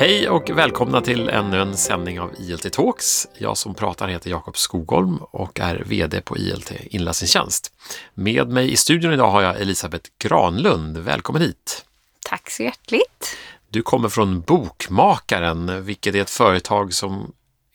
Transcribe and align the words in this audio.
Hej 0.00 0.28
och 0.28 0.50
välkomna 0.50 1.00
till 1.00 1.28
ännu 1.28 1.60
en 1.60 1.76
sändning 1.76 2.20
av 2.20 2.34
ILT 2.38 2.72
Talks. 2.72 3.28
Jag 3.38 3.56
som 3.56 3.74
pratar 3.74 4.08
heter 4.08 4.30
Jakob 4.30 4.56
Skogholm 4.56 5.16
och 5.16 5.60
är 5.60 5.82
VD 5.86 6.20
på 6.20 6.36
ILT 6.36 6.72
Inläsningstjänst. 6.80 7.72
Med 8.14 8.48
mig 8.48 8.72
i 8.72 8.76
studion 8.76 9.12
idag 9.12 9.30
har 9.30 9.42
jag 9.42 9.60
Elisabeth 9.60 10.10
Granlund. 10.18 10.98
Välkommen 10.98 11.42
hit! 11.42 11.84
Tack 12.28 12.50
så 12.50 12.62
hjärtligt! 12.62 13.36
Du 13.68 13.82
kommer 13.82 14.08
från 14.08 14.40
Bokmakaren, 14.40 15.84
vilket 15.84 16.14
är 16.14 16.20
ett 16.20 16.30
företag 16.30 16.94
som 16.94 17.32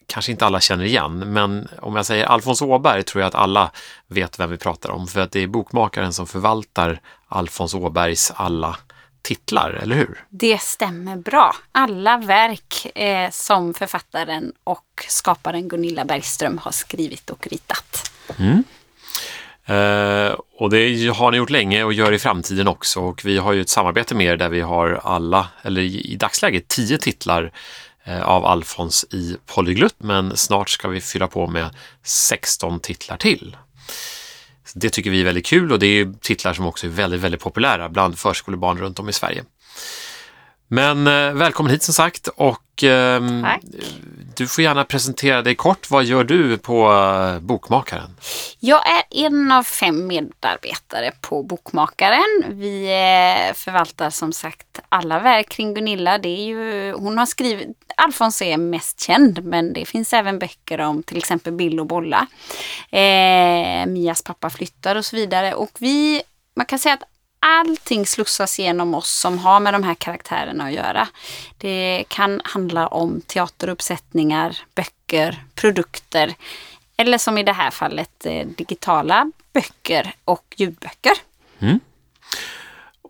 kanske 0.07 0.31
inte 0.31 0.45
alla 0.45 0.59
känner 0.59 0.85
igen, 0.85 1.33
men 1.33 1.67
om 1.81 1.95
jag 1.95 2.05
säger 2.05 2.25
Alfons 2.25 2.61
Åberg 2.61 3.03
tror 3.03 3.21
jag 3.21 3.27
att 3.27 3.35
alla 3.35 3.71
vet 4.07 4.39
vem 4.39 4.49
vi 4.49 4.57
pratar 4.57 4.89
om, 4.89 5.07
för 5.07 5.21
att 5.21 5.31
det 5.31 5.39
är 5.39 5.47
Bokmakaren 5.47 6.13
som 6.13 6.27
förvaltar 6.27 7.01
Alfons 7.27 7.73
Åbergs 7.73 8.31
alla 8.35 8.77
titlar, 9.23 9.69
eller 9.71 9.95
hur? 9.95 10.23
Det 10.29 10.61
stämmer 10.61 11.15
bra. 11.15 11.55
Alla 11.71 12.17
verk 12.17 12.97
eh, 12.97 13.29
som 13.31 13.73
författaren 13.73 14.53
och 14.63 15.05
skaparen 15.07 15.67
Gunilla 15.67 16.05
Bergström 16.05 16.57
har 16.57 16.71
skrivit 16.71 17.29
och 17.29 17.47
ritat. 17.47 18.11
Mm. 18.39 18.63
Eh, 19.65 20.35
och 20.57 20.69
det 20.69 21.07
har 21.07 21.31
ni 21.31 21.37
gjort 21.37 21.49
länge 21.49 21.83
och 21.83 21.93
gör 21.93 22.11
i 22.11 22.19
framtiden 22.19 22.67
också 22.67 22.99
och 22.99 23.25
vi 23.25 23.37
har 23.37 23.53
ju 23.53 23.61
ett 23.61 23.69
samarbete 23.69 24.15
med 24.15 24.25
er 24.25 24.37
där 24.37 24.49
vi 24.49 24.61
har 24.61 25.01
alla, 25.03 25.47
eller 25.61 25.81
i, 25.81 26.15
dagsläget 26.19 26.67
tio 26.67 26.97
titlar 26.97 27.51
eh, 28.03 28.23
av 28.23 28.45
Alfons 28.45 29.05
i 29.11 29.37
Polyglutt 29.45 29.95
men 29.97 30.37
snart 30.37 30.69
ska 30.69 30.87
vi 30.87 31.01
fylla 31.01 31.27
på 31.27 31.47
med 31.47 31.69
16 32.03 32.79
titlar 32.79 33.17
till. 33.17 33.57
Det 34.73 34.89
tycker 34.89 35.09
vi 35.09 35.21
är 35.21 35.25
väldigt 35.25 35.45
kul 35.45 35.71
och 35.71 35.79
det 35.79 35.87
är 35.87 36.13
titlar 36.21 36.53
som 36.53 36.65
också 36.65 36.87
är 36.87 36.91
väldigt, 36.91 37.21
väldigt 37.21 37.41
populära 37.41 37.89
bland 37.89 38.19
förskolebarn 38.19 38.77
runt 38.77 38.99
om 38.99 39.09
i 39.09 39.13
Sverige. 39.13 39.43
Men 40.67 41.07
eh, 41.07 41.33
välkommen 41.33 41.71
hit 41.71 41.83
som 41.83 41.93
sagt 41.93 42.27
och 42.27 42.83
eh, 42.83 43.21
du 44.35 44.47
får 44.47 44.63
gärna 44.63 44.83
presentera 44.83 45.41
dig 45.41 45.55
kort. 45.55 45.89
Vad 45.89 46.03
gör 46.03 46.23
du 46.23 46.57
på 46.57 46.93
eh, 46.93 47.39
Bokmakaren? 47.39 48.15
Jag 48.59 48.81
är 48.87 49.25
en 49.25 49.51
av 49.51 49.63
fem 49.63 50.07
medarbetare 50.07 51.11
på 51.21 51.43
Bokmakaren. 51.43 52.43
Vi 52.49 52.83
eh, 52.83 53.53
förvaltar 53.53 54.09
som 54.09 54.33
sagt 54.33 54.72
alla 54.93 55.19
verk 55.19 55.49
kring 55.49 55.73
Gunilla. 55.73 56.17
Det 56.17 56.29
är 56.29 56.45
ju, 56.45 56.93
hon 56.93 57.17
har 57.17 57.25
skrivit, 57.25 57.93
Alfons 57.97 58.41
är 58.41 58.57
mest 58.57 59.01
känd 59.01 59.43
men 59.43 59.73
det 59.73 59.85
finns 59.85 60.13
även 60.13 60.39
böcker 60.39 60.81
om 60.81 61.03
till 61.03 61.17
exempel 61.17 61.53
Bill 61.53 61.79
och 61.79 61.85
Bolla. 61.85 62.27
Eh, 62.89 63.85
Mias 63.85 64.21
pappa 64.21 64.49
flyttar 64.49 64.95
och 64.95 65.05
så 65.05 65.15
vidare. 65.15 65.53
Och 65.53 65.71
vi, 65.79 66.21
man 66.55 66.65
kan 66.65 66.79
säga 66.79 66.93
att 66.93 67.03
allting 67.39 68.05
slussas 68.05 68.59
genom 68.59 68.95
oss 68.95 69.19
som 69.19 69.39
har 69.39 69.59
med 69.59 69.73
de 69.73 69.83
här 69.83 69.95
karaktärerna 69.95 70.63
att 70.63 70.73
göra. 70.73 71.07
Det 71.57 72.03
kan 72.07 72.41
handla 72.43 72.87
om 72.87 73.21
teateruppsättningar, 73.21 74.59
böcker, 74.75 75.43
produkter 75.55 76.35
eller 76.97 77.17
som 77.17 77.37
i 77.37 77.43
det 77.43 77.53
här 77.53 77.71
fallet 77.71 78.25
eh, 78.25 78.47
digitala 78.47 79.31
böcker 79.53 80.15
och 80.25 80.53
ljudböcker. 80.57 81.13
Mm. 81.59 81.79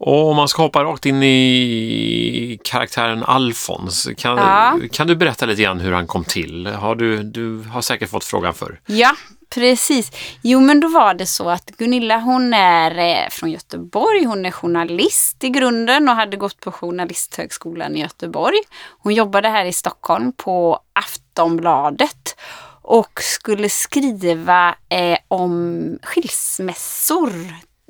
Och 0.05 0.29
om 0.29 0.35
man 0.35 0.47
ska 0.47 0.61
hoppa 0.61 0.83
rakt 0.83 1.05
in 1.05 1.23
i 1.23 2.59
karaktären 2.63 3.23
Alfons, 3.23 4.09
kan, 4.17 4.37
ja. 4.37 4.79
kan 4.91 5.07
du 5.07 5.15
berätta 5.15 5.45
lite 5.45 5.61
grann 5.61 5.79
hur 5.79 5.91
han 5.91 6.07
kom 6.07 6.23
till? 6.23 6.67
Har 6.67 6.95
du, 6.95 7.23
du 7.23 7.59
har 7.59 7.81
säkert 7.81 8.09
fått 8.09 8.23
frågan 8.23 8.53
för. 8.53 8.79
Ja, 8.85 9.15
Precis. 9.49 10.11
Jo 10.41 10.59
men 10.59 10.79
då 10.79 10.87
var 10.87 11.13
det 11.13 11.25
så 11.25 11.49
att 11.49 11.65
Gunilla 11.65 12.17
hon 12.17 12.53
är 12.53 12.97
eh, 12.97 13.29
från 13.29 13.51
Göteborg. 13.51 14.23
Hon 14.25 14.45
är 14.45 14.51
journalist 14.51 15.43
i 15.43 15.49
grunden 15.49 16.09
och 16.09 16.15
hade 16.15 16.37
gått 16.37 16.59
på 16.59 16.71
Journalisthögskolan 16.71 17.95
i 17.95 18.01
Göteborg. 18.01 18.57
Hon 18.99 19.13
jobbade 19.13 19.49
här 19.49 19.65
i 19.65 19.73
Stockholm 19.73 20.33
på 20.37 20.79
Aftonbladet 20.93 22.35
och 22.81 23.19
skulle 23.21 23.69
skriva 23.69 24.75
eh, 24.89 25.17
om 25.27 25.99
skilsmässor 26.03 27.31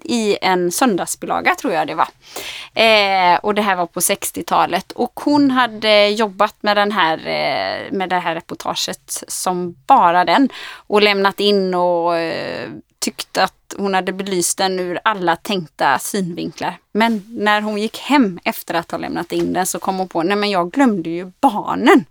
i 0.04 0.38
en 0.42 0.72
söndagsbilaga 0.72 1.56
tror 1.56 1.74
jag 1.74 1.88
det 1.88 1.96
var. 1.96 2.08
Eh, 2.74 3.36
och 3.36 3.56
det 3.56 3.62
här 3.62 3.76
var 3.76 3.86
på 3.86 4.00
60-talet. 4.00 4.92
Och 4.92 5.20
hon 5.20 5.52
hade 5.52 6.10
jobbat 6.10 6.56
med, 6.62 6.78
den 6.78 6.92
här, 6.92 7.18
eh, 7.18 7.92
med 7.92 8.10
det 8.10 8.20
här 8.20 8.36
reportaget 8.36 9.24
som 9.28 9.76
bara 9.88 10.26
den. 10.26 10.50
Och 10.88 11.02
lämnat 11.02 11.40
in 11.40 11.74
och 11.74 12.18
eh, 12.18 12.70
tyckte 13.00 13.44
att 13.44 13.76
hon 13.78 13.94
hade 13.94 14.14
belyst 14.14 14.58
den 14.58 14.80
ur 14.80 15.00
alla 15.04 15.36
tänkta 15.36 16.00
synvinklar. 16.00 16.78
Men 16.92 17.24
när 17.30 17.62
hon 17.62 17.82
gick 17.82 18.00
hem 18.00 18.40
efter 18.44 18.74
att 18.74 18.92
ha 18.92 18.98
lämnat 18.98 19.32
in 19.32 19.54
den 19.54 19.66
så 19.66 19.80
kom 19.80 19.98
hon 19.98 20.08
på, 20.08 20.24
nej 20.24 20.38
men 20.38 20.50
jag 20.50 20.72
glömde 20.72 21.10
ju 21.10 21.32
barnen. 21.42 22.06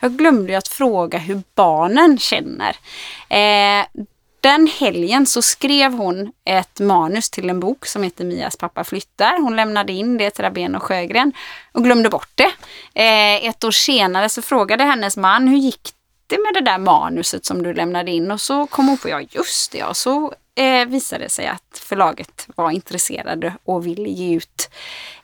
Jag 0.00 0.12
glömde 0.12 0.52
ju 0.52 0.58
att 0.58 0.68
fråga 0.68 1.18
hur 1.18 1.42
barnen 1.54 2.18
känner. 2.18 2.76
Eh, 3.28 3.86
den 4.40 4.66
helgen 4.66 5.26
så 5.26 5.42
skrev 5.42 5.92
hon 5.92 6.32
ett 6.44 6.80
manus 6.80 7.30
till 7.30 7.50
en 7.50 7.60
bok 7.60 7.86
som 7.86 8.02
heter 8.02 8.24
Mias 8.24 8.56
pappa 8.56 8.84
flyttar. 8.84 9.40
Hon 9.42 9.56
lämnade 9.56 9.92
in 9.92 10.18
det 10.18 10.30
till 10.30 10.44
Rabén 10.44 10.74
och 10.74 10.82
Sjögren 10.82 11.32
och 11.72 11.84
glömde 11.84 12.08
bort 12.08 12.30
det. 12.34 12.52
Eh, 12.94 13.48
ett 13.48 13.64
år 13.64 13.70
senare 13.70 14.28
så 14.28 14.42
frågade 14.42 14.84
hennes 14.84 15.16
man 15.16 15.48
hur 15.48 15.58
gick 15.58 15.92
det 16.26 16.38
med 16.38 16.54
det 16.54 16.70
där 16.70 16.78
manuset 16.78 17.44
som 17.44 17.62
du 17.62 17.74
lämnade 17.74 18.10
in 18.10 18.30
och 18.30 18.40
så 18.40 18.66
kom 18.66 18.88
hon 18.88 18.98
på, 18.98 19.08
ja 19.08 19.20
just 19.30 19.72
det, 19.72 19.78
ja. 19.78 19.94
så 19.94 20.34
eh, 20.54 20.86
visade 20.86 21.24
det 21.24 21.30
sig 21.30 21.46
att 21.46 21.78
förlaget 21.82 22.48
var 22.56 22.70
intresserade 22.70 23.54
och 23.64 23.86
ville 23.86 24.08
ge 24.08 24.36
ut 24.36 24.70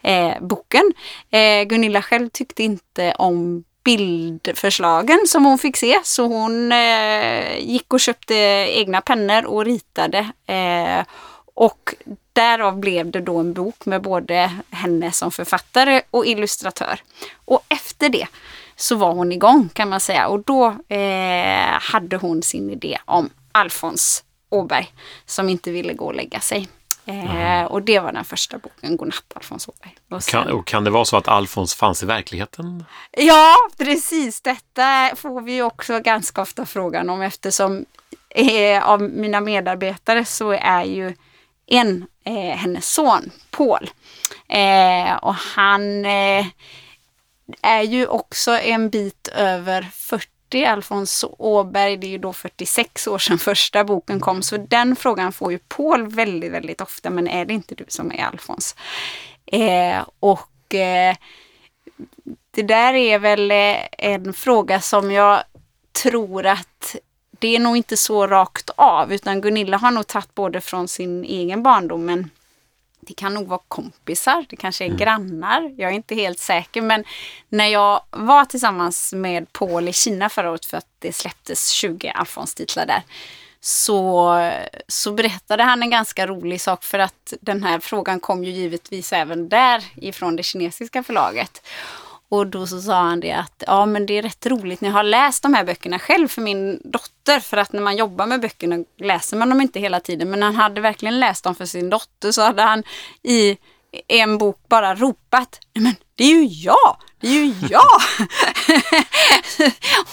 eh, 0.02 0.34
boken. 0.40 0.92
Eh, 1.30 1.62
Gunilla 1.62 2.02
själv 2.02 2.28
tyckte 2.28 2.62
inte 2.62 3.14
om 3.14 3.64
bildförslagen 3.86 5.18
som 5.26 5.44
hon 5.44 5.58
fick 5.58 5.76
se. 5.76 6.00
Så 6.04 6.26
hon 6.26 6.72
eh, 6.72 7.58
gick 7.58 7.92
och 7.92 8.00
köpte 8.00 8.34
egna 8.68 9.00
pennor 9.00 9.44
och 9.44 9.64
ritade. 9.64 10.18
Eh, 10.46 11.06
och 11.54 11.94
därav 12.32 12.78
blev 12.78 13.10
det 13.10 13.20
då 13.20 13.36
en 13.36 13.52
bok 13.52 13.86
med 13.86 14.02
både 14.02 14.50
henne 14.70 15.12
som 15.12 15.32
författare 15.32 16.02
och 16.10 16.26
illustratör. 16.26 17.00
Och 17.44 17.60
efter 17.68 18.08
det 18.08 18.26
så 18.76 18.96
var 18.96 19.12
hon 19.12 19.32
igång 19.32 19.68
kan 19.72 19.88
man 19.88 20.00
säga 20.00 20.28
och 20.28 20.40
då 20.40 20.66
eh, 20.88 21.80
hade 21.80 22.16
hon 22.16 22.42
sin 22.42 22.70
idé 22.70 22.98
om 23.04 23.30
Alfons 23.52 24.24
Åberg 24.50 24.92
som 25.26 25.48
inte 25.48 25.70
ville 25.70 25.92
gå 25.94 26.04
och 26.06 26.14
lägga 26.14 26.40
sig. 26.40 26.68
Eh, 27.06 27.64
och 27.64 27.82
det 27.82 27.98
var 27.98 28.12
den 28.12 28.24
första 28.24 28.58
boken, 28.58 28.96
Godnatt 28.96 29.32
Alfons 29.34 29.68
Åberg. 29.68 29.96
Och, 30.10 30.22
sen, 30.22 30.42
kan, 30.42 30.52
och 30.52 30.66
kan 30.66 30.84
det 30.84 30.90
vara 30.90 31.04
så 31.04 31.16
att 31.16 31.28
Alfons 31.28 31.74
fanns 31.74 32.02
i 32.02 32.06
verkligheten? 32.06 32.84
Ja, 33.12 33.56
precis. 33.78 34.40
Detta 34.40 35.10
får 35.16 35.40
vi 35.40 35.62
också 35.62 36.00
ganska 36.00 36.42
ofta 36.42 36.66
frågan 36.66 37.10
om 37.10 37.22
eftersom 37.22 37.84
eh, 38.30 38.88
av 38.88 39.02
mina 39.02 39.40
medarbetare 39.40 40.24
så 40.24 40.50
är 40.52 40.84
ju 40.84 41.14
en 41.66 42.06
eh, 42.24 42.56
hennes 42.56 42.92
son, 42.92 43.30
Paul. 43.50 43.90
Eh, 44.48 45.16
och 45.16 45.34
han 45.34 46.04
eh, 46.04 46.46
är 47.62 47.82
ju 47.82 48.06
också 48.06 48.58
en 48.58 48.90
bit 48.90 49.28
över 49.28 49.82
40 49.82 50.35
40, 50.50 50.64
Alfons 50.64 51.24
Åberg, 51.38 51.96
det 51.96 52.06
är 52.06 52.10
ju 52.10 52.18
då 52.18 52.32
46 52.32 53.06
år 53.06 53.18
sedan 53.18 53.38
första 53.38 53.84
boken 53.84 54.20
kom, 54.20 54.42
så 54.42 54.56
den 54.56 54.96
frågan 54.96 55.32
får 55.32 55.52
ju 55.52 55.58
Paul 55.58 56.06
väldigt, 56.06 56.52
väldigt 56.52 56.80
ofta, 56.80 57.10
men 57.10 57.28
är 57.28 57.44
det 57.44 57.54
inte 57.54 57.74
du 57.74 57.84
som 57.88 58.12
är 58.12 58.24
Alfons? 58.24 58.76
Eh, 59.46 60.04
och 60.20 60.74
eh, 60.74 61.16
det 62.50 62.62
där 62.62 62.94
är 62.94 63.18
väl 63.18 63.50
eh, 63.50 63.76
en 63.98 64.32
fråga 64.32 64.80
som 64.80 65.12
jag 65.12 65.42
tror 66.02 66.46
att 66.46 66.96
det 67.38 67.56
är 67.56 67.60
nog 67.60 67.76
inte 67.76 67.96
så 67.96 68.26
rakt 68.26 68.70
av, 68.76 69.12
utan 69.12 69.40
Gunilla 69.40 69.76
har 69.76 69.90
nog 69.90 70.06
tagit 70.06 70.34
både 70.34 70.60
från 70.60 70.88
sin 70.88 71.24
egen 71.24 71.62
barndom, 71.62 72.04
men 72.04 72.30
det 73.06 73.14
kan 73.14 73.34
nog 73.34 73.48
vara 73.48 73.60
kompisar, 73.68 74.44
det 74.48 74.56
kanske 74.56 74.84
är 74.84 74.86
mm. 74.86 74.98
grannar. 74.98 75.74
Jag 75.76 75.90
är 75.90 75.94
inte 75.94 76.14
helt 76.14 76.38
säker. 76.38 76.82
Men 76.82 77.04
när 77.48 77.66
jag 77.66 78.00
var 78.10 78.44
tillsammans 78.44 79.12
med 79.12 79.52
Paul 79.52 79.88
i 79.88 79.92
Kina 79.92 80.28
förra 80.28 80.50
året 80.50 80.66
för 80.66 80.76
att 80.76 80.86
det 80.98 81.12
släpptes 81.12 81.70
20 81.70 82.08
Alfons-titlar 82.08 82.86
där. 82.86 83.02
Så, 83.60 84.32
så 84.88 85.12
berättade 85.12 85.62
han 85.62 85.82
en 85.82 85.90
ganska 85.90 86.26
rolig 86.26 86.60
sak 86.60 86.84
för 86.84 86.98
att 86.98 87.32
den 87.40 87.62
här 87.62 87.80
frågan 87.80 88.20
kom 88.20 88.44
ju 88.44 88.50
givetvis 88.50 89.12
även 89.12 89.48
där 89.48 89.84
ifrån 89.96 90.36
det 90.36 90.42
kinesiska 90.42 91.02
förlaget. 91.02 91.62
Och 92.28 92.46
då 92.46 92.66
så 92.66 92.80
sa 92.80 92.94
han 92.94 93.20
det 93.20 93.32
att 93.32 93.62
ja 93.66 93.86
men 93.86 94.06
det 94.06 94.18
är 94.18 94.22
rätt 94.22 94.46
roligt 94.46 94.80
när 94.80 94.88
jag 94.88 94.94
har 94.94 95.02
läst 95.02 95.42
de 95.42 95.54
här 95.54 95.64
böckerna 95.64 95.98
själv 95.98 96.28
för 96.28 96.42
min 96.42 96.80
dotter. 96.84 97.40
För 97.40 97.56
att 97.56 97.72
när 97.72 97.82
man 97.82 97.96
jobbar 97.96 98.26
med 98.26 98.40
böckerna 98.40 98.76
läser 99.00 99.36
man 99.36 99.48
dem 99.48 99.60
inte 99.60 99.80
hela 99.80 100.00
tiden. 100.00 100.30
Men 100.30 100.42
han 100.42 100.56
hade 100.56 100.80
verkligen 100.80 101.20
läst 101.20 101.44
dem 101.44 101.54
för 101.54 101.66
sin 101.66 101.90
dotter 101.90 102.32
så 102.32 102.42
hade 102.42 102.62
han 102.62 102.82
i 103.22 103.58
en 104.08 104.38
bok 104.38 104.60
bara 104.68 104.94
ropat 104.94 105.58
men 105.74 105.94
det 106.14 106.24
är 106.24 106.28
ju 106.28 106.44
jag! 106.44 106.96
Det 107.20 107.28
är 107.28 107.44
ju 107.44 107.54
jag! 107.70 108.00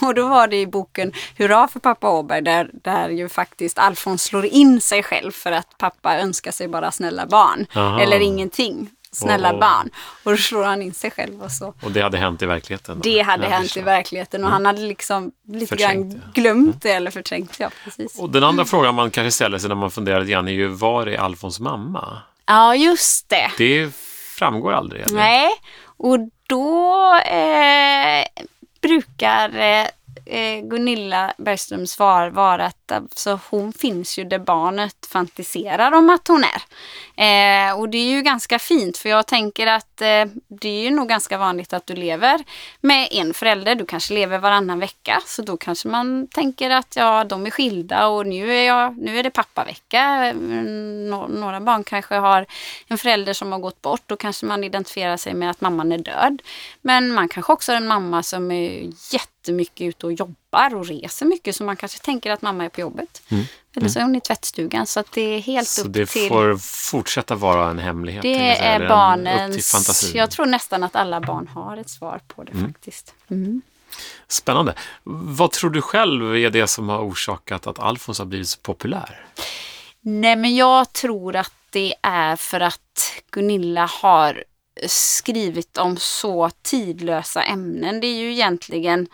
och 0.09 0.16
då 0.16 0.27
var 0.27 0.48
det 0.48 0.62
i 0.62 0.68
boken 0.68 1.13
Hurra 1.38 1.68
för 1.68 1.80
pappa 1.80 2.09
Åberg 2.09 2.42
där, 2.42 2.69
där 2.74 3.09
ju 3.09 3.30
faktiskt 3.30 3.77
Alfons 3.77 4.24
slår 4.24 4.45
in 4.45 4.81
sig 4.81 5.04
själv 5.04 5.31
för 5.31 5.51
att 5.51 5.77
pappa 5.77 6.18
önskar 6.18 6.51
sig 6.51 6.68
bara 6.68 6.92
snälla 6.92 7.25
barn. 7.25 7.66
Aha. 7.75 8.01
Eller 8.01 8.19
ingenting. 8.19 8.89
Snälla 9.13 9.54
Och- 9.54 9.60
barn. 9.60 9.89
Och 10.24 10.31
då 10.31 10.38
slår 10.38 10.63
han 10.63 10.81
in 10.81 10.94
sig 10.94 11.12
själv 11.12 11.44
och 11.44 11.51
så. 11.51 11.74
Och 11.83 11.92
det 11.92 12.01
hade 12.01 12.18
hänt 12.18 12.42
i 12.42 12.45
verkligheten? 12.45 13.00
Det 13.04 13.21
hade 13.21 13.48
hänt 13.48 13.77
i 13.77 13.81
verkligheten 13.81 14.44
och 14.44 14.50
han 14.50 14.65
hade 14.65 14.81
liksom 14.81 15.31
lite 15.48 15.65
Förträngt 15.68 16.13
grann 16.15 16.31
glömt 16.33 16.81
det 16.81 16.92
eller 16.92 17.12
förträngt 17.12 17.57
det. 17.57 17.63
Ja, 17.63 17.69
precis. 17.83 18.19
Och 18.19 18.30
den 18.30 18.44
andra 18.44 18.65
frågan 18.65 18.95
man 18.95 19.12
kanske 19.12 19.31
ställer 19.31 19.57
sig 19.57 19.68
när 19.69 19.75
man 19.75 19.92
funderar 19.92 20.19
lite 20.19 20.31
grann 20.31 20.48
är 20.48 20.51
ju, 20.51 20.68
var 20.68 21.07
är 21.07 21.18
Alfons 21.18 21.60
mamma? 21.60 22.18
Ja, 22.45 22.75
just 22.75 23.30
det. 23.30 23.51
Det 23.57 23.95
framgår 24.38 24.74
aldrig. 24.74 25.01
Eller? 25.01 25.16
Nej, 25.16 25.50
och 25.98 26.18
då 26.48 27.16
eh, 27.16 28.25
brukar 28.81 29.59
eh, 29.59 29.88
Eh, 30.25 30.62
Gunilla 30.63 31.33
Bergströms 31.38 31.92
svar 31.92 32.30
var 32.30 32.60
att 32.60 32.92
alltså, 32.92 33.39
hon 33.50 33.74
finns 33.74 34.19
ju 34.19 34.24
där 34.24 34.39
barnet 34.39 35.06
fantiserar 35.12 35.92
om 35.92 36.10
att 36.10 36.27
hon 36.27 36.44
är. 36.44 36.62
Eh, 37.15 37.80
och 37.80 37.89
det 37.89 37.98
är 37.98 38.10
ju 38.10 38.21
ganska 38.21 38.60
fint 38.60 38.98
för 38.98 39.10
jag 39.10 39.27
tänker 39.27 39.68
att 39.68 40.01
eh, 40.01 40.25
det 40.48 40.69
är 40.69 40.83
ju 40.83 40.89
nog 40.89 41.10
ganska 41.10 41.38
vanligt 41.38 41.74
att 41.74 41.88
du 41.88 41.95
lever 41.95 42.44
med 42.81 43.07
en 43.12 43.33
förälder. 43.33 43.75
Du 43.75 43.86
kanske 43.86 44.13
lever 44.13 44.38
varannan 44.38 44.80
vecka 44.80 45.21
så 45.25 45.42
då 45.42 45.57
kanske 45.57 45.88
man 45.88 46.27
tänker 46.27 46.69
att 46.69 46.95
ja, 46.95 47.24
de 47.24 47.45
är 47.45 47.50
skilda 47.50 48.07
och 48.07 48.27
nu 48.27 48.54
är, 48.57 48.63
jag, 48.68 48.98
nu 48.98 49.19
är 49.19 49.24
det 49.24 49.30
pappavecka. 49.30 50.00
Mm, 50.01 51.09
nå- 51.09 51.27
Några 51.27 51.59
barn 51.59 51.83
kanske 51.83 52.16
har 52.16 52.45
en 52.88 52.98
förälder 52.98 53.33
som 53.33 53.51
har 53.51 53.59
gått 53.59 53.81
bort. 53.81 54.01
Då 54.06 54.16
kanske 54.16 54.45
man 54.45 54.63
identifierar 54.63 55.18
sig 55.18 55.33
med 55.33 55.50
att 55.50 55.62
mamman 55.62 55.92
är 55.92 55.98
död. 55.98 56.42
Men 56.81 57.13
man 57.13 57.30
kanske 57.30 57.54
också 57.54 57.71
har 57.71 57.77
en 57.77 57.88
mamma 57.88 58.24
som 58.24 58.51
är 58.51 58.92
jättemycket 59.44 59.86
ute 59.86 60.06
och 60.06 60.13
jobbar 60.13 60.75
och 60.75 60.86
reser 60.88 61.25
mycket 61.25 61.56
så 61.56 61.63
man 61.63 61.75
kanske 61.75 62.00
tänker 62.00 62.31
att 62.31 62.42
mamma 62.42 62.66
är 62.66 62.69
på 62.69 62.81
jobbet. 62.81 63.22
Eller 63.75 63.90
så 63.90 64.00
är 64.00 64.04
hon 64.04 64.16
i 64.16 64.22
tvättstugan 64.22 64.88
så 64.88 65.00
att 65.00 65.12
det 65.12 65.22
är 65.22 65.40
helt 65.40 65.68
Så 65.68 65.81
upp 65.81 65.94
det 65.94 66.06
till... 66.06 66.30
får 66.30 66.57
fortsätta 66.92 67.36
vara 67.36 67.69
en 67.69 67.80
hemlighet? 67.80 68.22
Det 68.22 68.36
är 68.60 68.75
en- 68.75 68.81
Upp 68.81 68.86
till 68.86 68.90
barnens... 68.90 69.72
fantasin. 69.72 70.18
Jag 70.18 70.31
tror 70.31 70.45
nästan 70.45 70.84
att 70.84 70.95
alla 70.95 71.22
barn 71.22 71.48
har 71.48 71.78
ett 71.78 71.90
svar 71.90 72.22
på 72.28 72.44
det 72.44 72.51
faktiskt. 72.57 73.13
Mm. 73.30 73.62
Spännande. 74.28 74.74
Vad 75.04 75.51
tror 75.51 75.69
du 75.69 75.81
själv 75.81 76.36
är 76.36 76.50
det 76.50 76.68
som 76.68 76.90
har 76.90 77.00
orsakat 77.00 77.68
att 77.68 77.80
Alfons 77.80 78.19
har 78.19 78.25
blivit 78.25 78.50
så 78.50 78.60
populär? 78.60 79.25
Nej, 80.01 80.36
men 80.36 80.56
jag 80.56 80.94
tror 80.94 81.36
att 81.36 81.54
det 81.69 81.94
är 82.01 82.36
för 82.36 82.60
att 82.60 83.12
Gunilla 83.31 83.86
har 84.01 84.44
skrivit 84.88 85.78
om 85.78 85.98
så 85.98 86.50
tidlösa 86.62 87.44
ämnen. 87.44 88.00
Det 88.00 88.07
är 88.07 88.16
ju 88.19 88.31
egentligen 88.31 89.07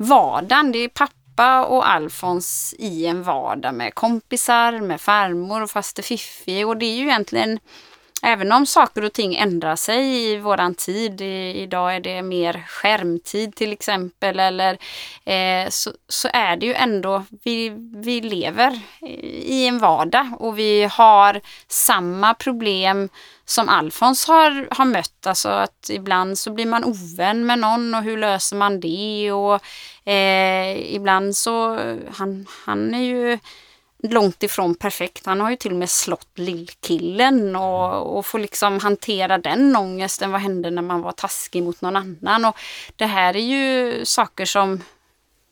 vardagen. 0.00 0.72
Det 0.72 0.78
är 0.78 0.88
pappa 0.88 1.64
och 1.64 1.90
Alfons 1.90 2.74
i 2.78 3.06
en 3.06 3.22
vardag 3.22 3.74
med 3.74 3.94
kompisar, 3.94 4.80
med 4.80 5.00
farmor 5.00 5.62
och 5.62 5.70
faster 5.70 6.02
Fiffi. 6.02 6.64
Och 6.64 6.76
det 6.76 6.86
är 6.86 6.96
ju 6.96 7.02
egentligen 7.02 7.58
Även 8.22 8.52
om 8.52 8.66
saker 8.66 9.04
och 9.04 9.12
ting 9.12 9.36
ändrar 9.36 9.76
sig 9.76 10.32
i 10.32 10.36
våran 10.36 10.74
tid, 10.74 11.20
i, 11.20 11.60
idag 11.62 11.96
är 11.96 12.00
det 12.00 12.22
mer 12.22 12.64
skärmtid 12.68 13.54
till 13.54 13.72
exempel, 13.72 14.40
eller 14.40 14.78
eh, 15.24 15.68
så, 15.68 15.92
så 16.08 16.28
är 16.32 16.56
det 16.56 16.66
ju 16.66 16.74
ändå, 16.74 17.24
vi, 17.44 17.72
vi 17.94 18.20
lever 18.20 18.80
i 19.42 19.66
en 19.66 19.78
vardag 19.78 20.28
och 20.38 20.58
vi 20.58 20.84
har 20.84 21.40
samma 21.68 22.34
problem 22.34 23.08
som 23.44 23.68
Alfons 23.68 24.26
har, 24.26 24.68
har 24.70 24.84
mött. 24.84 25.26
Alltså 25.26 25.48
att 25.48 25.90
ibland 25.90 26.38
så 26.38 26.52
blir 26.52 26.66
man 26.66 26.84
ovän 26.84 27.46
med 27.46 27.58
någon 27.58 27.94
och 27.94 28.02
hur 28.02 28.16
löser 28.16 28.56
man 28.56 28.80
det? 28.80 29.32
Och 29.32 29.60
eh, 30.12 30.94
ibland 30.94 31.36
så, 31.36 31.78
han, 32.12 32.46
han 32.66 32.94
är 32.94 33.02
ju 33.02 33.38
långt 34.02 34.42
ifrån 34.42 34.74
perfekt. 34.74 35.26
Han 35.26 35.40
har 35.40 35.50
ju 35.50 35.56
till 35.56 35.70
och 35.70 35.78
med 35.78 35.90
slått 35.90 36.38
lillkillen 36.38 37.56
och, 37.56 38.18
och 38.18 38.26
får 38.26 38.38
liksom 38.38 38.80
hantera 38.80 39.38
den 39.38 39.76
ångesten. 39.76 40.32
Vad 40.32 40.40
hände 40.40 40.70
när 40.70 40.82
man 40.82 41.02
var 41.02 41.12
taskig 41.12 41.62
mot 41.62 41.80
någon 41.80 41.96
annan? 41.96 42.44
Och 42.44 42.56
det 42.96 43.06
här 43.06 43.36
är 43.36 43.40
ju 43.40 44.04
saker 44.04 44.44
som 44.44 44.82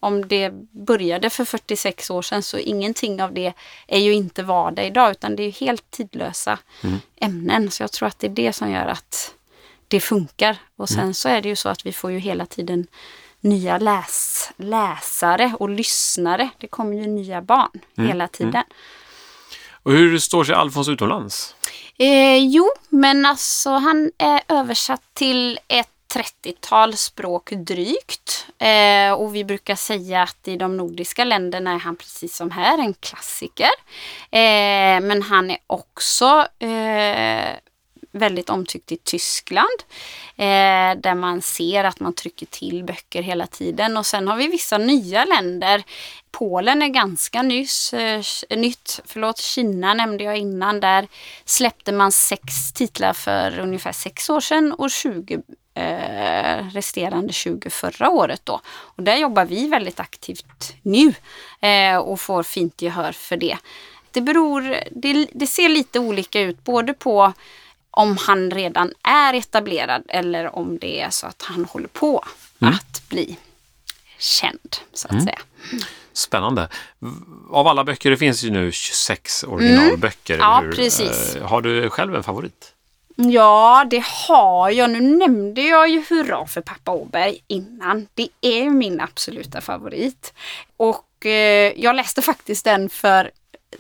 om 0.00 0.28
det 0.28 0.50
började 0.70 1.30
för 1.30 1.44
46 1.44 2.10
år 2.10 2.22
sedan 2.22 2.42
så 2.42 2.58
ingenting 2.58 3.22
av 3.22 3.34
det 3.34 3.52
är 3.86 3.98
ju 3.98 4.12
inte 4.14 4.42
vardag 4.42 4.86
idag 4.86 5.10
utan 5.10 5.36
det 5.36 5.42
är 5.42 5.44
ju 5.44 5.50
helt 5.50 5.90
tidlösa 5.90 6.58
ämnen. 7.16 7.70
Så 7.70 7.82
jag 7.82 7.92
tror 7.92 8.06
att 8.06 8.18
det 8.18 8.26
är 8.26 8.30
det 8.30 8.52
som 8.52 8.70
gör 8.70 8.86
att 8.86 9.34
det 9.88 10.00
funkar. 10.00 10.56
Och 10.76 10.88
sen 10.88 11.14
så 11.14 11.28
är 11.28 11.42
det 11.42 11.48
ju 11.48 11.56
så 11.56 11.68
att 11.68 11.86
vi 11.86 11.92
får 11.92 12.10
ju 12.10 12.18
hela 12.18 12.46
tiden 12.46 12.86
nya 13.40 13.78
läs, 13.78 14.50
läsare 14.56 15.52
och 15.58 15.68
lyssnare. 15.68 16.48
Det 16.58 16.66
kommer 16.66 16.96
ju 16.96 17.06
nya 17.06 17.42
barn 17.42 17.80
hela 17.96 18.28
tiden. 18.28 18.64
Och 19.82 19.92
hur 19.92 20.18
står 20.18 20.44
sig 20.44 20.54
Alfons 20.54 20.88
utomlands? 20.88 21.54
Eh, 21.98 22.36
jo, 22.36 22.70
men 22.88 23.26
alltså 23.26 23.70
han 23.70 24.10
är 24.18 24.40
översatt 24.48 25.02
till 25.14 25.58
ett 25.68 25.88
30-tal 26.14 26.96
språk 26.96 27.50
drygt. 27.50 28.46
Eh, 28.58 29.12
och 29.12 29.34
vi 29.34 29.44
brukar 29.44 29.74
säga 29.74 30.22
att 30.22 30.48
i 30.48 30.56
de 30.56 30.76
nordiska 30.76 31.24
länderna 31.24 31.72
är 31.72 31.78
han 31.78 31.96
precis 31.96 32.36
som 32.36 32.50
här 32.50 32.78
en 32.78 32.94
klassiker. 32.94 33.70
Eh, 34.30 35.00
men 35.00 35.22
han 35.22 35.50
är 35.50 35.58
också 35.66 36.46
eh, 36.58 37.56
väldigt 38.18 38.50
omtyckt 38.50 38.92
i 38.92 38.96
Tyskland. 38.96 39.82
Eh, 40.36 41.00
där 41.00 41.14
man 41.14 41.42
ser 41.42 41.84
att 41.84 42.00
man 42.00 42.12
trycker 42.12 42.46
till 42.46 42.84
böcker 42.84 43.22
hela 43.22 43.46
tiden. 43.46 43.96
Och 43.96 44.06
sen 44.06 44.28
har 44.28 44.36
vi 44.36 44.46
vissa 44.46 44.78
nya 44.78 45.24
länder. 45.24 45.82
Polen 46.30 46.82
är 46.82 46.88
ganska 46.88 47.42
nyss, 47.42 47.92
eh, 47.92 48.22
nytt. 48.50 49.00
Förlåt, 49.04 49.38
Kina 49.38 49.94
nämnde 49.94 50.24
jag 50.24 50.36
innan. 50.36 50.80
Där 50.80 51.08
släppte 51.44 51.92
man 51.92 52.12
sex 52.12 52.72
titlar 52.72 53.12
för 53.12 53.58
ungefär 53.58 53.92
sex 53.92 54.30
år 54.30 54.40
sedan 54.40 54.72
och 54.72 54.90
20 54.90 55.42
eh, 55.78 56.64
resterande 56.72 57.32
20 57.32 57.70
förra 57.70 58.10
året 58.10 58.40
då. 58.44 58.60
Och 58.66 59.02
där 59.02 59.16
jobbar 59.16 59.44
vi 59.44 59.68
väldigt 59.68 60.00
aktivt 60.00 60.74
nu 60.82 61.14
eh, 61.60 61.96
och 61.96 62.20
får 62.20 62.42
fint 62.42 62.82
gehör 62.82 63.12
för 63.12 63.36
det. 63.36 63.56
Det 64.10 64.20
beror, 64.20 64.76
det, 64.90 65.28
det 65.32 65.46
ser 65.46 65.68
lite 65.68 65.98
olika 65.98 66.40
ut 66.40 66.64
både 66.64 66.94
på 66.94 67.32
om 67.90 68.16
han 68.16 68.50
redan 68.50 68.92
är 69.02 69.34
etablerad 69.34 70.02
eller 70.08 70.56
om 70.56 70.78
det 70.78 71.00
är 71.00 71.10
så 71.10 71.26
att 71.26 71.42
han 71.42 71.64
håller 71.64 71.88
på 71.88 72.24
att 72.58 73.02
bli 73.08 73.38
känd 74.18 74.76
så 74.92 75.08
att 75.08 75.22
säga. 75.22 75.38
Spännande. 76.12 76.68
Av 77.50 77.66
alla 77.66 77.84
böcker, 77.84 78.10
det 78.10 78.16
finns 78.16 78.44
ju 78.44 78.50
nu 78.50 78.72
26 78.72 79.44
originalböcker. 79.44 80.34
Mm. 80.34 80.46
Ja, 80.46 80.60
hur? 80.64 80.72
precis. 80.72 81.36
Eh, 81.36 81.46
Har 81.46 81.62
du 81.62 81.90
själv 81.90 82.14
en 82.16 82.22
favorit? 82.22 82.74
Ja, 83.16 83.86
det 83.90 84.04
har 84.04 84.70
jag. 84.70 84.90
Nu 84.90 85.00
nämnde 85.00 85.62
jag 85.62 85.88
ju 85.88 86.04
Hurra 86.08 86.46
för 86.46 86.60
pappa 86.60 86.92
Åberg 86.92 87.38
innan. 87.46 88.06
Det 88.14 88.28
är 88.40 88.70
min 88.70 89.00
absoluta 89.00 89.60
favorit. 89.60 90.32
Och 90.76 91.26
eh, 91.26 91.72
jag 91.76 91.96
läste 91.96 92.22
faktiskt 92.22 92.64
den 92.64 92.90
för 92.90 93.30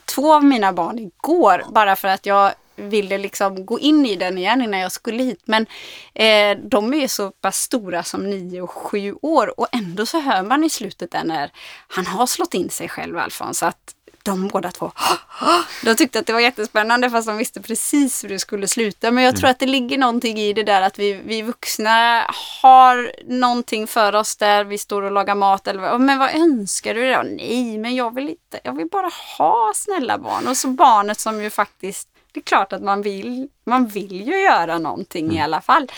två 0.04 0.34
av 0.34 0.44
mina 0.44 0.72
barn 0.72 0.98
igår. 0.98 1.64
Bara 1.70 1.96
för 1.96 2.08
att 2.08 2.26
jag 2.26 2.52
ville 2.78 3.18
liksom 3.18 3.66
gå 3.66 3.78
in 3.78 4.06
i 4.06 4.16
den 4.16 4.38
igen 4.38 4.62
innan 4.62 4.80
jag 4.80 4.92
skulle 4.92 5.22
hit. 5.22 5.42
Men 5.44 5.66
eh, 6.14 6.58
de 6.70 6.94
är 6.94 6.98
ju 6.98 7.08
så 7.08 7.30
pass 7.30 7.56
stora 7.60 8.02
som 8.02 8.30
nio 8.30 8.60
och 8.62 8.70
sju 8.70 9.14
år 9.22 9.60
och 9.60 9.66
ändå 9.72 10.06
så 10.06 10.20
hör 10.20 10.42
man 10.42 10.64
i 10.64 10.70
slutet 10.70 11.10
där 11.10 11.24
när 11.24 11.50
han 11.88 12.06
har 12.06 12.26
slått 12.26 12.54
in 12.54 12.70
sig 12.70 12.88
själv 12.88 13.18
Alfons 13.18 13.62
att 13.62 13.94
de 14.22 14.48
båda 14.48 14.70
två, 14.70 14.92
de 15.84 15.94
tyckte 15.94 16.18
att 16.18 16.26
det 16.26 16.32
var 16.32 16.40
jättespännande 16.40 17.10
fast 17.10 17.26
de 17.28 17.36
visste 17.36 17.60
precis 17.62 18.24
hur 18.24 18.28
det 18.28 18.38
skulle 18.38 18.68
sluta. 18.68 19.10
Men 19.10 19.24
jag 19.24 19.36
tror 19.36 19.50
att 19.50 19.58
det 19.58 19.66
ligger 19.66 19.98
någonting 19.98 20.38
i 20.38 20.52
det 20.52 20.62
där 20.62 20.82
att 20.82 20.98
vi, 20.98 21.12
vi 21.12 21.42
vuxna 21.42 22.24
har 22.62 23.12
någonting 23.26 23.86
för 23.86 24.14
oss 24.14 24.36
där 24.36 24.64
vi 24.64 24.78
står 24.78 25.02
och 25.02 25.12
lagar 25.12 25.34
mat 25.34 25.66
eller 25.68 25.80
vad- 25.80 26.00
men 26.00 26.18
vad 26.18 26.34
önskar 26.34 26.94
du 26.94 27.12
då? 27.12 27.22
Nej, 27.22 27.78
men 27.78 27.94
jag 27.96 28.14
vill 28.14 28.28
inte, 28.28 28.60
jag 28.64 28.72
vill 28.76 28.88
bara 28.88 29.10
ha 29.38 29.72
snälla 29.74 30.18
barn. 30.18 30.46
Och 30.48 30.56
så 30.56 30.68
barnet 30.68 31.20
som 31.20 31.42
ju 31.42 31.50
faktiskt 31.50 32.08
det 32.32 32.40
är 32.40 32.44
klart 32.44 32.72
att 32.72 32.82
man 32.82 33.02
vill, 33.02 33.48
man 33.64 33.86
vill 33.86 34.26
ju 34.28 34.40
göra 34.40 34.78
någonting 34.78 35.36
i 35.36 35.42
alla 35.42 35.60
fall. 35.60 35.92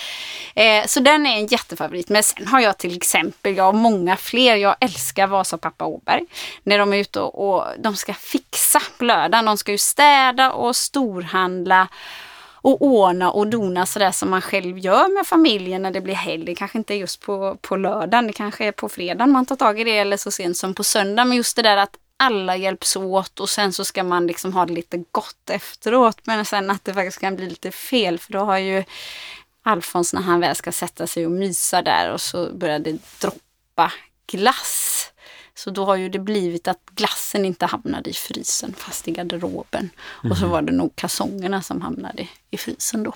Eh, 0.54 0.86
så 0.86 1.00
den 1.00 1.26
är 1.26 1.36
en 1.36 1.46
jättefavorit. 1.46 2.08
Men 2.08 2.22
sen 2.22 2.46
har 2.46 2.60
jag 2.60 2.78
till 2.78 2.96
exempel, 2.96 3.56
jag 3.56 3.64
har 3.64 3.72
många 3.72 4.16
fler. 4.16 4.56
Jag 4.56 4.76
älskar 4.80 5.26
Vasa 5.26 5.56
och 5.56 5.62
pappa 5.62 5.84
Åberg. 5.84 6.24
När 6.62 6.78
de 6.78 6.92
är 6.92 6.96
ute 6.96 7.20
och, 7.20 7.54
och 7.54 7.64
de 7.78 7.96
ska 7.96 8.14
fixa 8.14 8.80
på 8.98 9.04
lördagen. 9.04 9.44
De 9.44 9.56
ska 9.56 9.72
ju 9.72 9.78
städa 9.78 10.52
och 10.52 10.76
storhandla 10.76 11.88
och 12.62 12.82
ordna 12.82 13.30
och 13.30 13.46
dona 13.46 13.86
sådär 13.86 14.10
som 14.10 14.30
man 14.30 14.42
själv 14.42 14.78
gör 14.78 15.14
med 15.14 15.26
familjen 15.26 15.82
när 15.82 15.90
det 15.90 16.00
blir 16.00 16.14
helg. 16.14 16.44
Det 16.44 16.54
kanske 16.54 16.78
inte 16.78 16.94
är 16.94 16.98
just 16.98 17.20
på, 17.20 17.56
på 17.60 17.76
lördagen, 17.76 18.26
det 18.26 18.32
kanske 18.32 18.64
är 18.64 18.72
på 18.72 18.88
fredagen 18.88 19.32
man 19.32 19.46
tar 19.46 19.56
tag 19.56 19.80
i 19.80 19.84
det 19.84 19.98
eller 19.98 20.16
så 20.16 20.30
sent 20.30 20.56
som 20.56 20.74
på 20.74 20.84
söndag. 20.84 21.24
Men 21.24 21.36
just 21.36 21.56
det 21.56 21.62
där 21.62 21.76
att 21.76 21.96
alla 22.20 22.56
hjälps 22.56 22.96
åt 22.96 23.40
och 23.40 23.50
sen 23.50 23.72
så 23.72 23.84
ska 23.84 24.04
man 24.04 24.26
liksom 24.26 24.52
ha 24.52 24.66
det 24.66 24.72
lite 24.72 25.04
gott 25.12 25.50
efteråt. 25.50 26.18
Men 26.24 26.44
sen 26.44 26.70
att 26.70 26.84
det 26.84 26.94
faktiskt 26.94 27.20
kan 27.20 27.36
bli 27.36 27.48
lite 27.48 27.70
fel 27.70 28.18
för 28.18 28.32
då 28.32 28.38
har 28.38 28.58
ju 28.58 28.84
Alfons 29.62 30.12
när 30.12 30.22
han 30.22 30.40
väl 30.40 30.56
ska 30.56 30.72
sätta 30.72 31.06
sig 31.06 31.26
och 31.26 31.32
mysa 31.32 31.82
där 31.82 32.12
och 32.12 32.20
så 32.20 32.52
börjar 32.52 32.78
det 32.78 32.98
droppa 33.20 33.92
glass. 34.26 35.06
Så 35.54 35.70
då 35.70 35.84
har 35.84 35.96
ju 35.96 36.08
det 36.08 36.18
blivit 36.18 36.68
att 36.68 36.80
glassen 36.94 37.44
inte 37.44 37.66
hamnade 37.66 38.10
i 38.10 38.12
frysen 38.12 38.74
fast 38.78 39.08
i 39.08 39.10
garderoben. 39.10 39.90
Och 40.30 40.36
så 40.36 40.46
var 40.46 40.62
det 40.62 40.72
nog 40.72 40.96
kalsongerna 40.96 41.62
som 41.62 41.80
hamnade 41.82 42.28
i 42.50 42.56
frysen 42.56 43.02
då. 43.02 43.12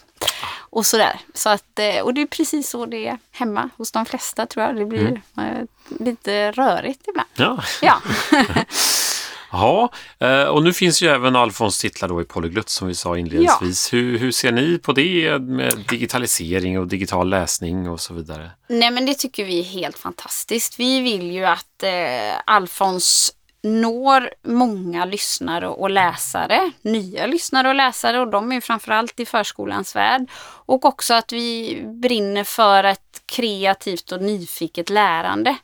och 0.54 0.86
sådär. 0.86 1.20
Så 1.34 1.48
att, 1.48 1.78
eh, 1.78 2.00
och 2.02 2.14
det 2.14 2.20
är 2.20 2.26
precis 2.26 2.70
så 2.70 2.86
det 2.86 3.06
är 3.06 3.18
hemma 3.30 3.70
hos 3.76 3.92
de 3.92 4.06
flesta 4.06 4.46
tror 4.46 4.64
jag. 4.64 4.76
Det 4.76 4.84
blir 4.84 5.22
mm. 5.36 5.66
lite 6.00 6.52
rörigt 6.52 7.08
ibland. 7.08 7.28
Ja. 7.34 7.64
ja. 7.82 8.02
Ja, 9.54 9.88
eh, 10.18 10.44
och 10.44 10.62
nu 10.62 10.72
finns 10.72 11.02
ju 11.02 11.08
även 11.08 11.36
Alfons 11.36 11.78
titlar 11.78 12.08
då 12.08 12.22
i 12.22 12.24
Polyglutt 12.24 12.68
som 12.68 12.88
vi 12.88 12.94
sa 12.94 13.18
inledningsvis. 13.18 13.92
Ja. 13.92 13.98
Hur, 13.98 14.18
hur 14.18 14.32
ser 14.32 14.52
ni 14.52 14.78
på 14.78 14.92
det 14.92 15.38
med 15.38 15.84
digitalisering 15.88 16.78
och 16.78 16.86
digital 16.86 17.28
läsning 17.28 17.90
och 17.90 18.00
så 18.00 18.14
vidare? 18.14 18.50
Nej 18.68 18.90
men 18.90 19.06
det 19.06 19.14
tycker 19.14 19.44
vi 19.44 19.60
är 19.60 19.64
helt 19.64 19.98
fantastiskt. 19.98 20.80
Vi 20.80 21.00
vill 21.00 21.30
ju 21.30 21.44
att 21.44 21.82
eh, 21.82 22.40
Alfons 22.44 23.32
når 23.62 24.30
många 24.42 25.04
lyssnare 25.04 25.68
och 25.68 25.90
läsare, 25.90 26.70
nya 26.82 27.26
lyssnare 27.26 27.68
och 27.68 27.74
läsare 27.74 28.20
och 28.20 28.30
de 28.30 28.52
är 28.52 28.60
framförallt 28.60 29.20
i 29.20 29.26
förskolans 29.26 29.96
värld. 29.96 30.30
Och 30.66 30.84
också 30.84 31.14
att 31.14 31.32
vi 31.32 31.80
brinner 32.02 32.44
för 32.44 32.84
ett 32.84 33.22
kreativt 33.26 34.12
och 34.12 34.22
nyfiket 34.22 34.90
lärande. 34.90 35.56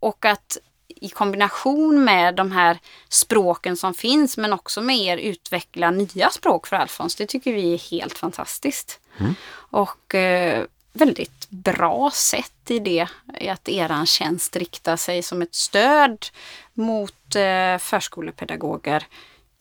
Och 0.00 0.24
att 0.24 0.58
i 0.88 1.08
kombination 1.08 2.04
med 2.04 2.34
de 2.34 2.52
här 2.52 2.78
språken 3.08 3.76
som 3.76 3.94
finns 3.94 4.36
men 4.36 4.52
också 4.52 4.80
med 4.80 4.98
er 4.98 5.16
utveckla 5.16 5.90
nya 5.90 6.30
språk 6.30 6.66
för 6.66 6.76
Alfons. 6.76 7.14
Det 7.14 7.26
tycker 7.26 7.52
vi 7.52 7.74
är 7.74 7.90
helt 7.90 8.18
fantastiskt. 8.18 9.00
Mm. 9.18 9.34
Och 9.70 10.14
eh, 10.14 10.64
väldigt 10.92 11.50
bra 11.50 12.10
sätt 12.14 12.70
i 12.70 12.78
det, 12.78 13.08
i 13.40 13.48
att 13.48 13.68
eran 13.68 14.06
tjänst 14.06 14.56
riktar 14.56 14.96
sig 14.96 15.22
som 15.22 15.42
ett 15.42 15.54
stöd 15.54 16.26
mot 16.74 17.36
eh, 17.36 17.78
förskolepedagoger 17.78 19.06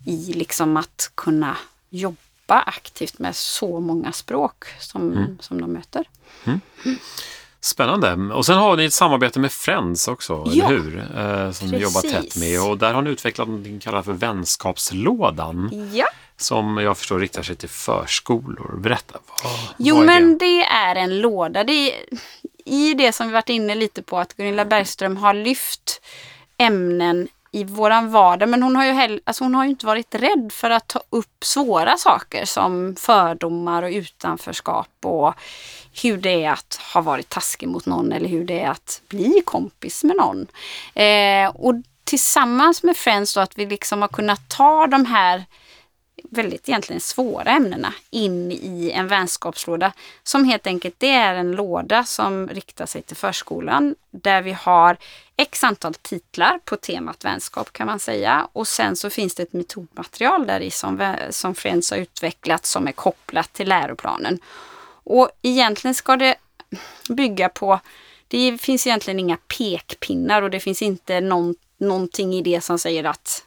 i 0.06 0.34
liksom 0.34 0.78
att 0.78 1.12
kunna 1.16 1.58
jobba 1.90 2.16
aktivt 2.48 3.20
med 3.20 3.36
så 3.36 3.80
många 3.80 4.12
språk 4.12 4.66
som, 4.80 5.12
mm. 5.12 5.38
som 5.42 5.62
de 5.62 5.74
möter. 5.74 6.10
Mm. 6.44 6.62
Spännande. 7.66 8.34
Och 8.34 8.46
sen 8.46 8.58
har 8.58 8.78
ni 8.78 8.86
ett 8.86 8.94
samarbete 8.94 9.40
med 9.40 9.52
Friends 9.52 10.08
också, 10.08 10.44
ja, 10.46 10.66
eller 10.66 10.78
hur? 10.78 10.98
Eh, 11.18 11.52
som 11.52 11.68
ni 11.68 11.78
jobbar 11.78 12.02
tätt 12.02 12.36
med. 12.36 12.62
Och 12.62 12.78
där 12.78 12.94
har 12.94 13.02
ni 13.02 13.10
utvecklat 13.10 13.48
något 13.48 13.68
ni 13.68 13.80
kallar 13.80 14.02
för 14.02 14.14
vänskapslådan. 14.14 15.90
Ja. 15.94 16.06
Som 16.38 16.78
jag 16.78 16.98
förstår 16.98 17.20
riktar 17.20 17.44
sig 17.44 17.56
till 17.56 17.70
förskolor. 17.70 18.78
Berätta. 18.78 19.20
Vad, 19.44 19.54
jo, 19.78 19.96
vad 19.96 20.06
men 20.06 20.38
det? 20.38 20.46
det 20.46 20.64
är 20.64 20.96
en 20.96 21.22
låda. 21.22 21.64
Det 21.64 21.72
är, 21.92 21.96
I 22.66 22.94
det 22.94 23.12
som 23.12 23.28
vi 23.28 23.34
varit 23.34 23.50
inne 23.50 23.76
lite 23.76 24.02
på 24.02 24.20
att 24.20 24.34
Gunilla 24.38 24.66
Bergström 24.66 25.18
har 25.18 25.34
lyft 25.34 26.02
ämnen 26.58 27.28
i 27.56 27.64
våran 27.64 28.12
vardag. 28.12 28.50
Men 28.50 28.64
hon 28.64 28.76
har, 28.76 28.86
ju 28.86 28.92
hell, 28.92 29.22
alltså 29.24 29.44
hon 29.44 29.56
har 29.56 29.64
ju 29.64 29.70
inte 29.70 29.86
varit 29.86 30.16
rädd 30.16 30.52
för 30.52 30.70
att 30.70 30.88
ta 30.88 31.02
upp 31.10 31.44
svåra 31.44 31.98
saker 31.98 32.46
som 32.46 32.96
fördomar 33.00 33.84
och 33.84 33.90
utanförskap 33.90 34.90
och 35.04 35.34
hur 36.04 36.18
det 36.18 36.44
är 36.44 36.52
att 36.52 36.80
ha 36.94 37.02
varit 37.02 37.30
taskig 37.30 37.70
mot 37.70 37.86
någon 37.86 38.12
eller 38.12 38.30
hur 38.30 38.46
det 38.46 38.60
är 38.60 38.70
att 38.70 39.02
bli 39.08 39.42
kompis 39.46 40.04
med 40.04 40.16
någon. 40.16 40.48
Eh, 40.94 41.50
och 41.56 41.76
tillsammans 42.04 42.84
med 42.84 42.98
Friends 42.98 43.34
då 43.34 43.42
att 43.42 43.58
vi 43.58 43.66
liksom 43.66 44.02
har 44.02 44.10
kunnat 44.10 44.50
ta 44.50 44.88
de 44.88 45.06
här 45.06 45.46
väldigt 46.36 46.70
egentligen 46.70 47.02
svåra 47.02 47.52
ämnena 47.52 47.94
in 48.10 48.52
i 48.52 48.92
en 48.96 49.08
vänskapslåda. 49.08 49.94
Som 50.24 50.46
helt 50.46 50.68
enkelt 50.68 50.96
det 50.98 51.10
är 51.10 51.36
en 51.36 51.52
låda 51.52 52.04
som 52.04 52.48
riktar 52.48 52.86
sig 52.86 53.02
till 53.02 53.18
förskolan 53.18 53.96
där 54.12 54.42
vi 54.42 54.52
har 54.52 54.98
x 55.38 55.64
antal 55.64 55.94
titlar 55.94 56.60
på 56.66 56.76
temat 56.76 57.26
vänskap 57.26 57.74
kan 57.74 57.88
man 57.88 58.00
säga. 58.00 58.48
Och 58.54 58.68
sen 58.68 58.96
så 58.96 59.10
finns 59.10 59.36
det 59.36 59.44
ett 59.44 59.54
metodmaterial 59.54 60.48
där 60.48 60.60
i 60.60 60.72
som, 60.72 61.16
som 61.30 61.56
Friends 61.56 61.92
har 61.92 61.98
utvecklat 61.98 62.66
som 62.66 62.88
är 62.88 62.92
kopplat 62.92 63.54
till 63.54 63.70
läroplanen. 63.70 64.40
Och 65.04 65.30
egentligen 65.42 65.96
ska 65.96 66.16
det 66.16 66.36
bygga 67.10 67.50
på, 67.50 67.80
det 68.28 68.58
finns 68.62 68.88
egentligen 68.88 69.20
inga 69.20 69.38
pekpinnar 69.58 70.42
och 70.42 70.50
det 70.50 70.60
finns 70.60 70.82
inte 70.82 71.22
någon, 71.22 71.56
någonting 71.78 72.34
i 72.34 72.42
det 72.42 72.62
som 72.62 72.80
säger 72.80 73.04
att 73.04 73.45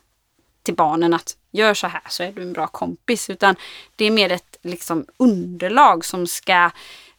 till 0.69 0.77
barnen 0.77 1.15
att 1.15 1.37
gör 1.53 1.75
så 1.75 1.87
här 1.87 2.03
så 2.09 2.23
är 2.23 2.33
du 2.33 2.43
en 2.43 2.53
bra 2.53 2.67
kompis. 2.67 3.31
Utan 3.31 3.57
det 3.97 4.05
är 4.05 4.11
mer 4.11 4.33
ett 4.33 4.59
liksom, 4.63 5.07
underlag 5.17 6.05
som 6.05 6.27
ska 6.27 6.71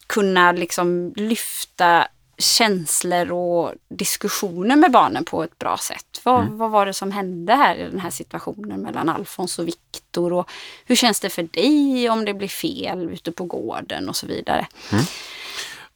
kunna 0.07 0.51
liksom, 0.51 1.13
lyfta 1.15 2.07
känslor 2.37 3.31
och 3.31 3.73
diskussioner 3.89 4.75
med 4.75 4.91
barnen 4.91 5.25
på 5.25 5.43
ett 5.43 5.59
bra 5.59 5.77
sätt. 5.77 6.21
Vad, 6.23 6.41
mm. 6.41 6.57
vad 6.57 6.71
var 6.71 6.85
det 6.85 6.93
som 6.93 7.11
hände 7.11 7.55
här 7.55 7.75
i 7.75 7.83
den 7.83 7.99
här 7.99 8.09
situationen 8.09 8.81
mellan 8.81 9.09
Alfons 9.09 9.59
och 9.59 9.67
Viktor? 9.67 10.33
Och 10.33 10.49
hur 10.85 10.95
känns 10.95 11.19
det 11.19 11.29
för 11.29 11.43
dig 11.43 12.09
om 12.09 12.25
det 12.25 12.33
blir 12.33 12.47
fel 12.47 13.09
ute 13.09 13.31
på 13.31 13.43
gården 13.43 14.09
och 14.09 14.15
så 14.15 14.27
vidare. 14.27 14.67
Mm. 14.91 15.05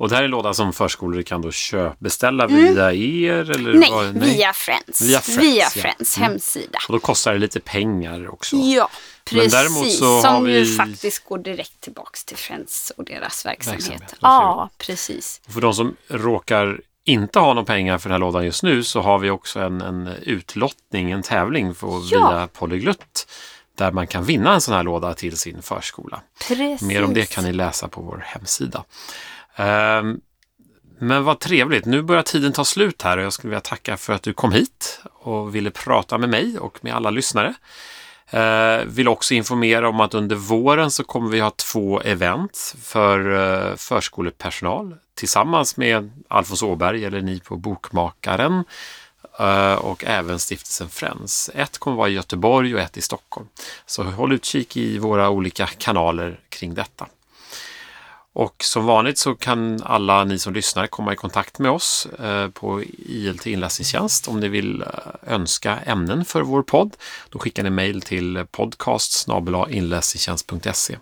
Och 0.03 0.09
det 0.09 0.15
här 0.15 0.21
är 0.21 0.25
en 0.25 0.31
låda 0.31 0.53
som 0.53 0.73
förskolor 0.73 1.21
kan 1.21 1.41
då 1.41 1.51
köp, 1.51 1.99
beställa 1.99 2.43
mm. 2.43 2.73
via 2.73 2.93
er? 2.93 3.51
Eller 3.51 3.73
nej, 3.73 3.91
vad, 3.91 4.15
nej, 4.15 4.35
via 4.35 4.53
Friends. 4.53 5.01
Via 5.01 5.19
Friends, 5.19 5.43
via 5.43 5.65
Friends 5.65 6.17
ja. 6.17 6.23
Mm. 6.23 6.31
hemsida. 6.31 6.79
Och 6.87 6.93
då 6.93 6.99
kostar 6.99 7.33
det 7.33 7.39
lite 7.39 7.59
pengar 7.59 8.33
också. 8.33 8.55
Ja, 8.55 8.89
precis. 9.25 9.97
som 9.97 10.43
vi... 10.43 10.59
ju 10.59 10.77
faktiskt 10.77 11.25
går 11.25 11.37
direkt 11.37 11.81
tillbaks 11.81 12.25
till 12.25 12.37
Friends 12.37 12.91
och 12.97 13.05
deras 13.05 13.45
verksamhet. 13.45 13.89
verksamhet. 13.89 14.15
Ja, 14.21 14.69
precis. 14.77 15.41
Och 15.47 15.53
för 15.53 15.61
de 15.61 15.73
som 15.73 15.95
råkar 16.07 16.81
inte 17.03 17.39
ha 17.39 17.53
några 17.53 17.65
pengar 17.65 17.97
för 17.97 18.09
den 18.09 18.13
här 18.13 18.19
lådan 18.19 18.45
just 18.45 18.63
nu 18.63 18.83
så 18.83 19.01
har 19.01 19.19
vi 19.19 19.29
också 19.29 19.59
en, 19.59 19.81
en 19.81 20.07
utlottning, 20.07 21.11
en 21.11 21.23
tävling 21.23 21.75
för, 21.75 22.01
ja. 22.11 22.29
via 22.29 22.47
Polyglutt 22.47 23.27
där 23.77 23.91
man 23.91 24.07
kan 24.07 24.25
vinna 24.25 24.53
en 24.53 24.61
sån 24.61 24.73
här 24.73 24.83
låda 24.83 25.13
till 25.13 25.37
sin 25.37 25.61
förskola. 25.61 26.21
Precis. 26.47 26.81
Mer 26.81 27.03
om 27.03 27.13
det 27.13 27.25
kan 27.25 27.43
ni 27.43 27.53
läsa 27.53 27.87
på 27.87 28.01
vår 28.01 28.23
hemsida. 28.25 28.83
Ehm, 29.55 30.19
men 30.99 31.23
vad 31.23 31.39
trevligt. 31.39 31.85
Nu 31.85 32.01
börjar 32.01 32.23
tiden 32.23 32.53
ta 32.53 32.65
slut 32.65 33.01
här 33.01 33.17
och 33.17 33.23
jag 33.23 33.33
skulle 33.33 33.49
vilja 33.49 33.61
tacka 33.61 33.97
för 33.97 34.13
att 34.13 34.23
du 34.23 34.33
kom 34.33 34.51
hit 34.51 35.01
och 35.13 35.55
ville 35.55 35.71
prata 35.71 36.17
med 36.17 36.29
mig 36.29 36.59
och 36.59 36.79
med 36.81 36.95
alla 36.95 37.09
lyssnare. 37.09 37.53
Ehm, 38.29 38.93
vill 38.93 39.07
också 39.07 39.33
informera 39.33 39.89
om 39.89 39.99
att 39.99 40.13
under 40.13 40.35
våren 40.35 40.91
så 40.91 41.03
kommer 41.03 41.29
vi 41.29 41.39
ha 41.39 41.49
två 41.49 42.01
event 42.01 42.75
för 42.81 43.19
eh, 43.31 43.75
förskolepersonal 43.75 44.95
tillsammans 45.15 45.77
med 45.77 46.11
Alfons 46.27 46.63
Åberg 46.63 47.05
eller 47.05 47.21
ni 47.21 47.39
på 47.39 47.55
Bokmakaren 47.55 48.63
eh, 49.39 49.73
och 49.73 50.03
även 50.03 50.39
stiftelsen 50.39 50.89
Friends. 50.89 51.49
Ett 51.53 51.77
kommer 51.77 51.97
vara 51.97 52.09
i 52.09 52.13
Göteborg 52.13 52.75
och 52.75 52.81
ett 52.81 52.97
i 52.97 53.01
Stockholm. 53.01 53.47
Så 53.85 54.03
håll 54.03 54.33
utkik 54.33 54.77
i 54.77 54.97
våra 54.97 55.29
olika 55.29 55.67
kanaler 55.67 56.39
kring 56.49 56.73
detta. 56.73 57.07
Och 58.33 58.55
som 58.63 58.85
vanligt 58.85 59.17
så 59.17 59.35
kan 59.35 59.83
alla 59.83 60.23
ni 60.23 60.39
som 60.39 60.53
lyssnar 60.53 60.87
komma 60.87 61.13
i 61.13 61.15
kontakt 61.15 61.59
med 61.59 61.71
oss 61.71 62.05
eh, 62.05 62.49
på 62.49 62.83
ILT 62.97 63.47
inläsningstjänst 63.47 64.27
om 64.27 64.39
ni 64.39 64.47
vill 64.47 64.81
eh, 64.81 64.87
önska 65.33 65.79
ämnen 65.85 66.25
för 66.25 66.41
vår 66.41 66.63
podd. 66.63 66.95
Då 67.29 67.39
skickar 67.39 67.63
ni 67.63 67.69
mejl 67.69 68.01
till 68.01 68.45
podcast 68.51 69.27
inläsningstjänst.se. 69.69 70.97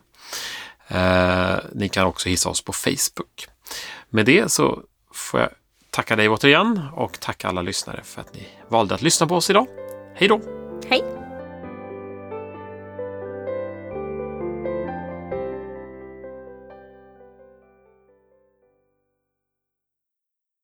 Eh, 0.88 1.55
ni 1.73 1.89
kan 1.89 2.05
också 2.05 2.29
hissa 2.29 2.50
oss 2.50 2.61
på 2.61 2.73
Facebook. 2.73 3.47
Med 4.09 4.25
det 4.25 4.51
så 4.51 4.81
får 5.13 5.39
jag 5.39 5.50
tacka 5.89 6.15
dig 6.15 6.29
återigen 6.29 6.81
och 6.93 7.19
tacka 7.19 7.47
alla 7.47 7.61
lyssnare 7.61 8.01
för 8.03 8.21
att 8.21 8.33
ni 8.33 8.47
valde 8.69 8.95
att 8.95 9.01
lyssna 9.01 9.27
på 9.27 9.35
oss 9.35 9.50
idag. 9.50 9.67
Hej 10.15 10.27
då! 10.27 10.41
Hej! 10.89 11.20